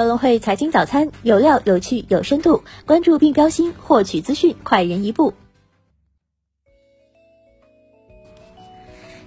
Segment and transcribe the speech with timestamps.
[0.00, 5.34] 高隆汇财经早餐有料、有趣、有深度，关注并标新，获取资讯快人一步。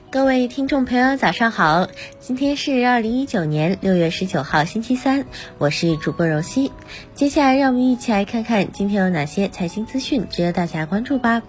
[0.10, 1.90] 各位听众朋友，早上好！
[2.20, 5.28] 今天是二零一九年六月十九号，星期三，
[5.60, 6.72] 我是主播柔熙。
[7.14, 11.44] 接下来，让我们一起来看看今天有哪些财经资讯值得大家关注吧。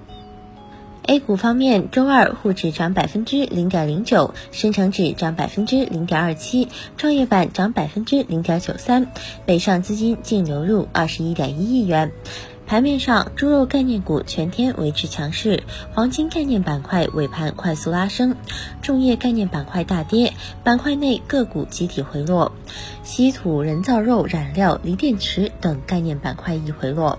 [1.07, 9.09] A 股方面，周二沪指涨百分之零点零九，深成指涨百分之零点二七，创业板涨百分之零点九三，
[9.45, 12.11] 北上资金净流入二十一点一亿元。
[12.67, 18.36] 盘面上，猪肉概念股全天维持强势，黄金概念板块尾盘快速拉升，
[18.80, 20.32] 重业概念板块大跌，
[20.63, 22.52] 板块内个股集体回落，
[23.02, 27.18] 稀土、人造肉、染料、锂电池等概念板块亦回落。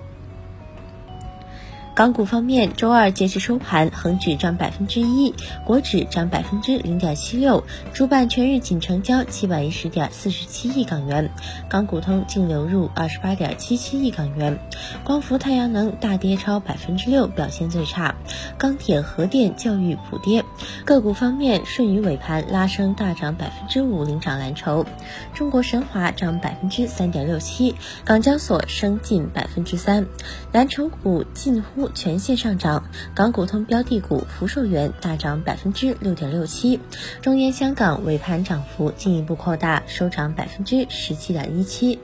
[1.95, 7.63] 港股方面，周二截至收盘，恒指涨百分之一，国指涨百分之零点七六，
[7.93, 11.31] 主板全日仅成交七百一十点四十七亿港元，
[11.69, 14.59] 港股通净流入二十八点七七亿港元。
[15.05, 18.13] 光伏、太阳能大跌超百分之六，表现最差。
[18.57, 20.43] 钢铁、核电、教育普跌。
[20.83, 24.85] 个股方面，顺宇尾盘拉升大涨百分之五，领涨蓝筹。
[25.33, 30.05] 中国神华涨百分之三点六七，港交所升近百分之三，
[30.51, 31.84] 蓝筹股近乎。
[31.93, 32.83] 全线上涨，
[33.13, 36.79] 港股通标的股福寿园大涨百分之六点六七，
[37.21, 41.99] 中烟香港尾盘涨幅进一步扩大，收涨百分之十七点一七。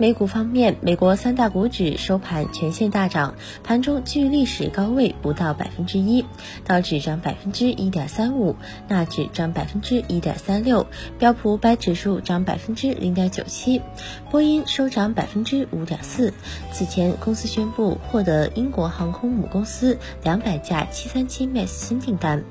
[0.00, 6.24] 美股方面，美国三大股指收盘全线大涨，盘中距历史高位不到百分之一，
[6.64, 8.56] 道指涨百分之一点三五，
[8.88, 10.86] 纳指涨百分之一点三六，
[11.18, 13.82] 标普五百指数涨百分之零点九七，
[14.30, 16.32] 波音收涨百分之五点四。
[16.72, 22.42] 此前，公司宣布获得英国航空母公司两百架七三七 MAX 新订单。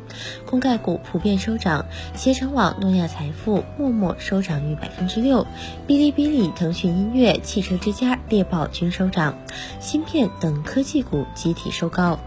[0.46, 5.48] 公概股普遍收涨，携程网、诺亚财富、陌陌收涨逾百分之六，
[5.88, 7.39] 哔哩哔哩、腾讯音乐。
[7.40, 9.38] 汽车之家、猎豹均收涨，
[9.80, 12.20] 芯片等科技股集体收高。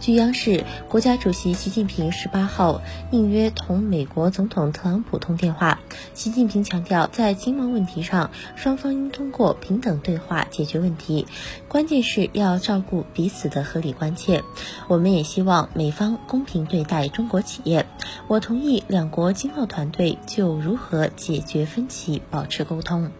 [0.00, 5.80] 据央视，国家主席习近平十八号应约同美国总统特朗普通电话。
[6.14, 11.26] 习近平强调，在经贸问题上，双方应通过平等对话解决问题，
[11.66, 14.44] 关键是要照顾彼此的合理关切。
[14.86, 17.84] 我们也希望美方公平对待中国企业。
[18.28, 23.10] 我同意两国经贸团队就如何解决分歧保持沟通。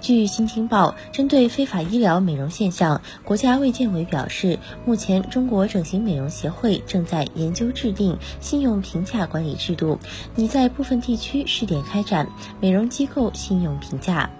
[0.00, 9.98] 据新京报，针对非法医疗美容现象，国家卫健委表示，目前中国整形美容协会正在研究制定信用评价管理制度，
[10.34, 12.28] 拟在部分地区试点开展
[12.60, 14.30] 美容机构信用评价。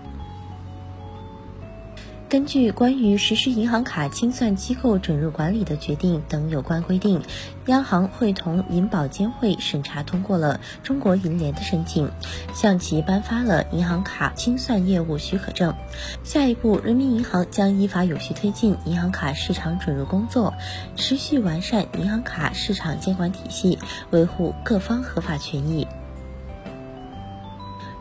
[2.28, 7.22] 根据关于实施银行卡清算机构准入管理的决定等有关规定，
[7.65, 12.11] 央行会同银保监会审查通过了中国银联的申请，
[12.53, 15.75] 向其颁发了银行卡清算业务许可证。
[16.22, 20.53] 下一步，人民银行将依法有序推进银行卡市场准入工作，
[20.97, 23.78] 持续完善银行卡市场监管体系，
[24.10, 25.89] 维护各方合法权益。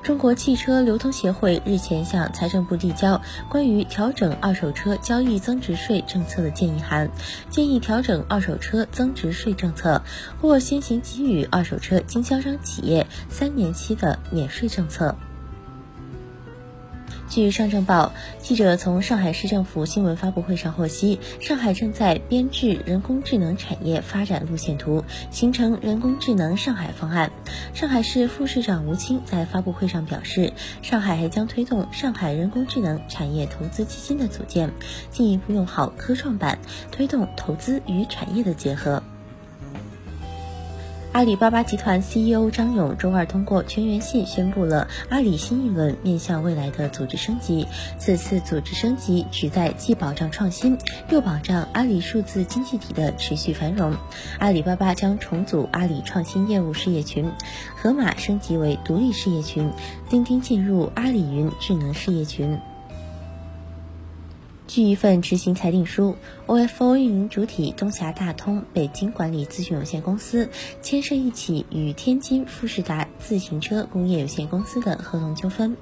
[0.08, 7.12] 中国汽车流通协会日前向财政部递交关于调整二手车交易增值税政策的建议函，
[7.50, 10.02] 建议调整二手车增值税政策，
[10.42, 15.14] 或先行给予二手车经销商企业三年期的免税政策。
[17.30, 27.32] 据上证报，记者从上海市政府新闻发布会上获悉，上海正在编制人工智能产业发展路线图，形成人工智能上海方案。
[27.74, 34.72] 上海市副市长吴清在发布会上表示，上海还将推动上海人工智能产业投资基金的组建，
[35.12, 36.58] 进一步用好科创板，
[36.92, 39.04] 推动投资与产业的结合。
[41.18, 47.68] 阿里巴巴集团 CEO 张勇周二通过全员信宣布了阿里新一轮面向未来的组织升级。
[47.98, 50.78] 此次组织升级旨在既保障创新，
[51.10, 53.96] 又保障阿里数字经济体的持续繁荣。
[54.38, 57.32] 阿里巴巴将重组阿里创新业务事业群，
[57.76, 59.72] 盒马升级为独立事业群，
[60.08, 62.60] 钉钉进入阿里云智能事业群。
[64.68, 70.50] 据一份执行裁定书，OFO 运营主体东峡大通北京管理咨询有限公司
[70.82, 75.78] 牵涉一起与天津富士达自行车工业有限公司的合同纠纷。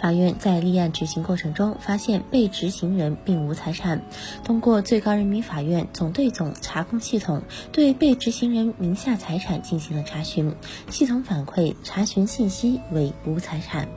[0.00, 4.02] 法院在立案执行过程中发现被执行人并无财产，
[4.44, 7.42] 通过最高人民法院总对总查控系统
[7.72, 10.54] 对被执行人名下财产进行了查询，
[10.90, 13.88] 系统反馈查询信息为无财产。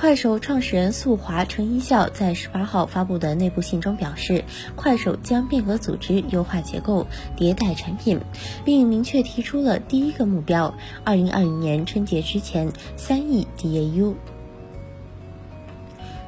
[0.00, 4.42] 快手创始人宿华陈一笑在十八号发布的内部信中表示，
[4.74, 7.06] 快手将变革组织、优化结构、
[7.36, 8.18] 迭代产品，
[8.64, 10.74] 并明确提出了第一个目标：
[11.04, 14.14] 二零二零年春节之前三亿 DAU。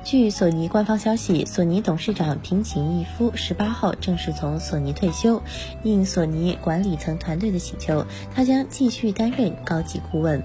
[0.05, 5.41] 据索尼官方消息，索尼董事长平井一夫十八号正式从索尼退休。
[5.83, 8.05] 应索尼管理层团队的请求，
[8.35, 10.43] 他将继续担任高级顾问。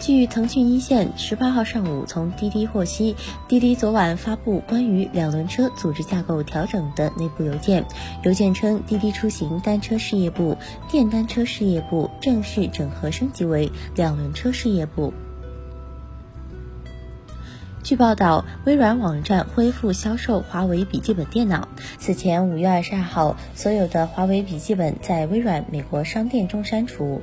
[0.00, 3.16] 据腾讯一线十八号上午从滴滴获悉，
[3.48, 7.84] 滴滴昨晚发布关于两轮车组织架构调整的内部邮件。
[8.22, 10.56] 邮件称，滴滴出行单车事业部、
[10.88, 15.12] 电单车事业部正式整合升级为两轮车事业部。
[17.82, 21.68] 据报道，微软网站恢复销售华为笔记本电脑。
[21.98, 27.20] 此前五月二十二号，所有的华为笔记本在微软美国商店中删除。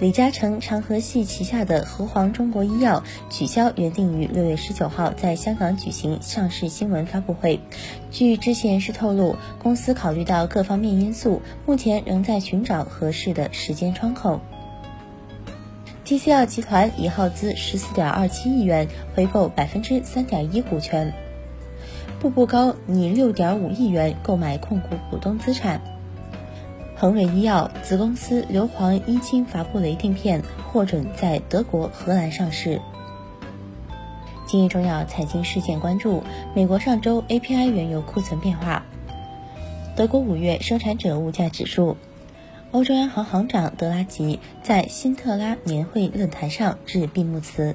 [0.00, 7.60] 李嘉诚长和系旗下的和黄中国医药取消原定于六月十九号在香港举行上市新闻发布会。
[8.10, 14.40] 据知情人士透露，公司考虑到各方面因素，目前仍在寻找合适的时间窗口。
[16.06, 21.12] TCL 集团已耗资十四点二七亿元回购百分之三点一股权。
[22.18, 25.82] 步步高拟六点五亿元购买控股股东资产。
[27.00, 32.78] 恒瑞医药子公司硫磺伊清伐布雷定片获准在德国、荷兰上市。
[34.46, 36.22] 今日重要财经事件关注：
[36.54, 38.82] 美国上周 API 原油库存变化；
[39.96, 41.96] 德国五月生产者物价指数。
[42.70, 47.74] 欧洲央行行长德拉吉在辛特拉年会论坛上致闭幕词。